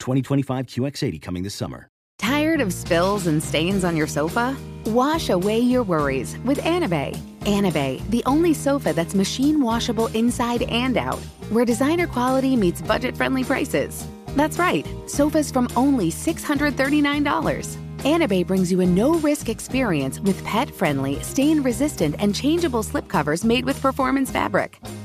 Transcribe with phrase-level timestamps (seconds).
[0.00, 1.88] 2025 QX80 coming this summer.
[2.18, 4.54] Tired of spills and stains on your sofa?
[4.86, 7.16] Wash away your worries with Anabei.
[7.40, 11.18] Anabei, the only sofa that's machine washable inside and out,
[11.48, 14.06] where designer quality meets budget friendly prices.
[14.36, 17.76] That's right, sofas from only $639.
[18.00, 23.44] Anabay brings you a no risk experience with pet friendly, stain resistant, and changeable slipcovers
[23.44, 24.78] made with performance fabric,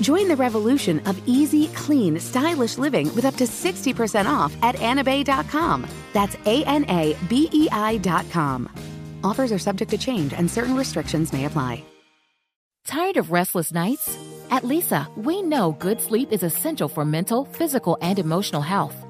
[0.00, 5.86] Join the revolution of easy, clean, stylish living with up to 60% off at anabei.com.
[6.12, 8.68] That's A N A B E I.com.
[9.24, 11.84] Offers are subject to change and certain restrictions may apply.
[12.86, 14.16] Tired of restless nights?
[14.50, 18.96] At Leesa, we know good sleep is essential for mental, physical, and emotional health.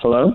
[0.00, 0.34] Hello?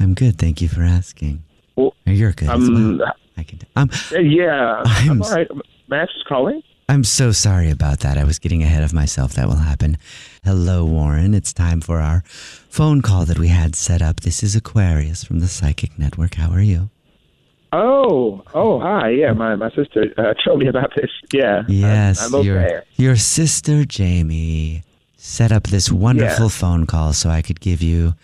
[0.00, 0.38] I'm good.
[0.38, 1.42] Thank you for asking.
[1.76, 2.48] Well, You're good.
[2.48, 3.12] um, well.
[3.36, 3.60] I can.
[3.76, 3.90] I'm.
[4.20, 5.48] yeah, I'm I'm all right.
[5.88, 6.62] Max is calling?
[6.88, 8.18] I'm so sorry about that.
[8.18, 9.34] I was getting ahead of myself.
[9.34, 9.96] That will happen.
[10.44, 11.34] Hello, Warren.
[11.34, 14.20] It's time for our phone call that we had set up.
[14.20, 16.34] This is Aquarius from the Psychic Network.
[16.34, 16.90] How are you?
[17.72, 19.10] Oh, oh, hi.
[19.10, 21.10] Yeah, my, my sister uh, told me about this.
[21.32, 21.58] Yeah.
[21.58, 22.46] I'm- Yes, I'm, okay.
[22.46, 24.82] your your sister Jamie
[25.22, 26.50] set up this wonderful Yeah.
[26.60, 28.14] phone call so I could give you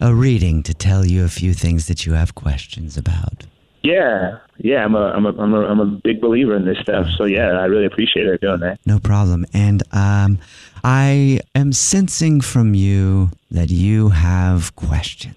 [0.00, 3.44] a reading to tell you a few things that you have questions about.
[3.82, 4.84] Yeah, yeah.
[4.84, 7.06] I'm a, I'm a, I'm a, I'm a big believer in this stuff.
[7.16, 8.80] So yeah, I really appreciate it doing that.
[8.86, 9.44] No problem.
[9.52, 10.38] And um,
[10.82, 15.36] I am sensing from you that you have questions.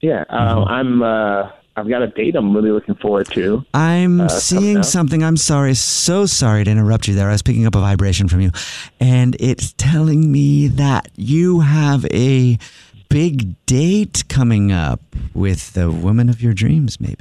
[0.00, 0.58] Yeah, Mm-hmm.
[0.58, 1.02] um, I'm.
[1.02, 3.64] Uh, I've got a date I'm really looking forward to.
[3.74, 5.22] I'm Uh, seeing something.
[5.22, 7.28] I'm sorry, so sorry to interrupt you there.
[7.28, 8.50] I was picking up a vibration from you,
[9.00, 12.58] and it's telling me that you have a
[13.08, 15.00] big date coming up
[15.34, 17.16] with the woman of your dreams, maybe.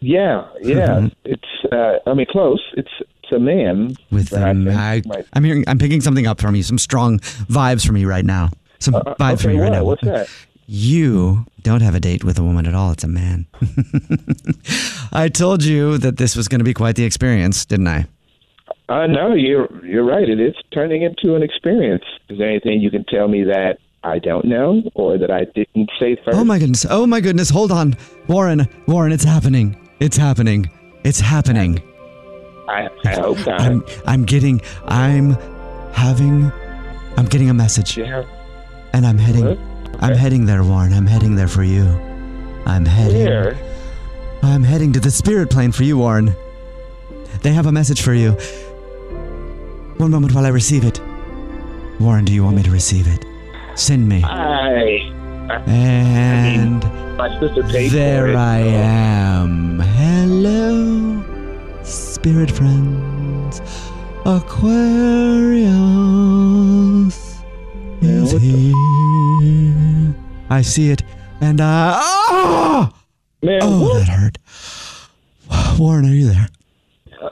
[0.00, 0.86] Yeah, yeah.
[0.86, 1.06] Mm-hmm.
[1.24, 1.72] it's.
[1.72, 2.62] Uh, I mean, close.
[2.76, 2.90] It's.
[3.22, 3.94] It's a man.
[4.10, 5.62] With but I, I am hearing.
[5.68, 6.64] I'm picking something up from you.
[6.64, 8.48] Some strong vibes from you right now.
[8.80, 9.76] Some Uh, vibes okay, from you right what?
[9.76, 9.84] now.
[9.84, 10.28] What's that?
[10.72, 12.92] You don't have a date with a woman at all.
[12.92, 13.48] It's a man.
[15.12, 18.06] I told you that this was going to be quite the experience, didn't I?
[18.88, 20.28] Uh, no, you're you're right.
[20.28, 22.04] It is turning into an experience.
[22.28, 25.90] Is there anything you can tell me that I don't know or that I didn't
[25.98, 26.38] say first?
[26.38, 26.86] Oh my goodness.
[26.88, 27.50] Oh my goodness.
[27.50, 27.96] Hold on.
[28.28, 29.76] Warren, Warren, it's happening.
[29.98, 30.70] It's happening.
[31.02, 31.82] It's happening.
[32.68, 33.60] I, I hope not.
[33.60, 35.32] I'm I'm getting I'm
[35.92, 36.52] having
[37.16, 37.98] I'm getting a message.
[37.98, 38.22] Yeah.
[38.92, 39.58] And I'm heading What?
[39.98, 40.92] I'm heading there, Warren.
[40.92, 41.84] I'm heading there for you.
[42.66, 43.56] I'm heading Where?
[44.42, 46.34] I'm heading to the spirit plane for you, Warren.
[47.42, 48.32] They have a message for you.
[49.98, 51.00] One moment while I receive it.
[52.00, 53.24] Warren, do you want me to receive it?
[53.74, 54.22] Send me.
[54.24, 55.12] I.
[55.66, 56.80] And
[57.70, 58.36] paid for there it.
[58.36, 59.80] I so- am.
[59.80, 61.22] Hello,
[61.82, 63.60] spirit friends.
[64.24, 65.70] Aquarius
[70.50, 71.02] I see it,
[71.40, 71.98] and I.
[72.02, 72.90] Oh,
[73.42, 74.06] Man, oh what?
[74.06, 74.38] that hurt.
[75.78, 76.48] Warren, are you there?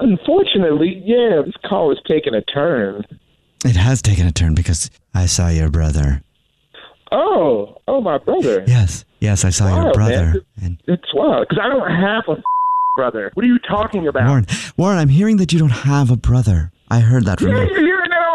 [0.01, 3.05] Unfortunately, yeah, this call is taking a turn.
[3.65, 6.23] It has taken a turn because I saw your brother.
[7.11, 8.65] Oh, oh, my brother.
[8.67, 10.25] Yes, yes, I saw your brother.
[10.25, 10.45] man.
[10.63, 12.41] And It's wild because I don't have a
[12.95, 13.31] brother.
[13.35, 14.27] What are you talking about?
[14.27, 16.71] Warren, Warren, I'm hearing that you don't have a brother.
[16.91, 17.57] I heard that from you.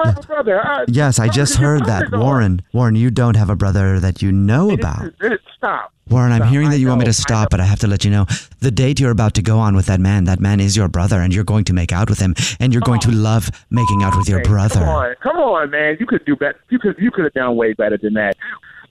[0.05, 0.65] You're hearing that don't have a brother.
[0.65, 2.61] I, Yes, I just heard that, Warren.
[2.73, 5.13] Warren, you don't have a brother that you know about.
[5.57, 5.93] Stop.
[6.09, 6.49] Warren, I'm Stop.
[6.51, 7.47] hearing that I you want me to stop, know.
[7.51, 8.25] but I have to let you know
[8.59, 11.21] the date you're about to go on with that man, that man is your brother,
[11.21, 14.15] and you're going to make out with him, and you're going to love making out
[14.17, 14.81] with your Hey, Come brother.
[14.81, 15.95] on, come on, man.
[15.99, 16.59] You could do better.
[16.69, 18.35] You could you could have done way better than that.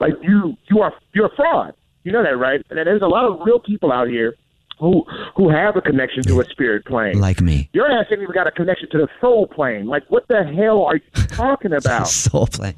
[0.01, 1.75] Like you you are you're a fraud.
[2.05, 2.65] You know that, right?
[2.71, 4.35] And there's a lot of real people out here
[4.79, 5.05] who
[5.37, 7.19] who have a connection to a spirit plane.
[7.21, 7.69] Like me.
[7.73, 9.87] Your ass ain't even got a connection to the soul plane.
[9.87, 12.09] Like what the hell are you talking about?
[12.09, 12.75] Soul Plane.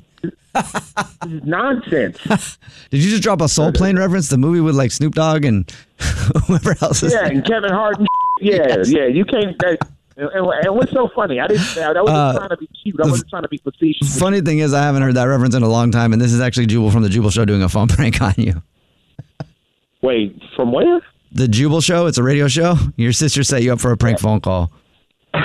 [1.45, 2.19] nonsense.
[2.91, 4.29] Did you just drop a Soul Plane reference?
[4.29, 5.71] The movie with like Snoop Dogg and
[6.47, 7.99] whoever else is Yeah, and Kevin Hart.
[7.99, 8.07] And
[8.41, 9.07] yeah, yeah.
[9.07, 9.59] You can't.
[9.61, 9.79] That,
[10.17, 11.41] and what's so funny?
[11.41, 11.63] I didn't.
[11.79, 12.97] I wasn't Uh, trying to be cute.
[13.03, 14.19] I wasn't trying to be facetious.
[14.19, 16.41] Funny thing is, I haven't heard that reference in a long time, and this is
[16.41, 18.63] actually Jubal from the Jubal Show doing a phone prank on you.
[20.03, 21.01] Wait, from where?
[21.35, 22.77] The Jubal Show, it's a radio show.
[22.97, 24.71] Your sister set you up for a prank phone call.
[25.35, 25.41] hey,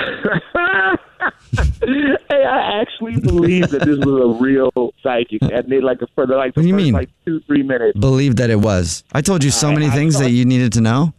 [2.44, 4.70] I actually believe that this was a real
[5.02, 5.42] psychic.
[5.42, 6.94] And they like a for the like What do you first, mean?
[6.94, 7.98] like two three minutes.
[7.98, 9.02] Believe that it was.
[9.12, 11.12] I told you so I- many I things thought- that you needed to know.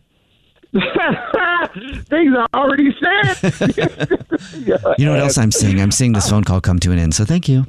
[0.73, 3.53] Things I already said.
[4.97, 5.81] You know what else I'm seeing?
[5.81, 7.13] I'm seeing this phone call come to an end.
[7.13, 7.65] So thank you.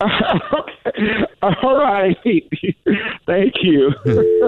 [0.00, 1.24] okay.
[1.42, 2.16] All right.
[3.26, 3.92] Thank you.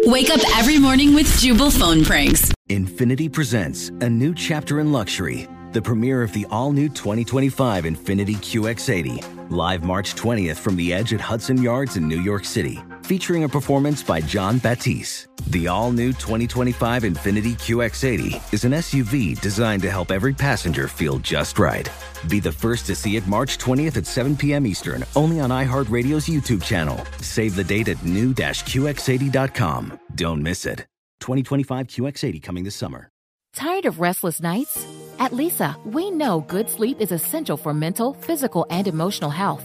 [0.06, 2.52] Wake up every morning with Jubal phone pranks.
[2.68, 8.36] Infiniti presents a new chapter in luxury, the premiere of the all new 2025 Infiniti
[8.36, 13.42] QX80, live March 20th from the edge at Hudson Yards in New York City, featuring
[13.42, 15.26] a performance by Jon Batiste.
[15.48, 21.18] The all new 2025 Infiniti QX80 is an SUV designed to help every passenger feel
[21.18, 21.90] just right.
[22.28, 24.64] Be the first to see it March 20th at 7 p.m.
[24.64, 27.04] Eastern, only on iHeartRadio's YouTube channel.
[27.20, 29.98] Save the date at new-QX80.com.
[30.14, 30.86] Don't miss it.
[31.18, 33.08] 2025 QX80 coming this summer.
[33.52, 34.86] Tired of restless nights?
[35.18, 39.64] At Leesa, we know good sleep is essential for mental, physical, and emotional health.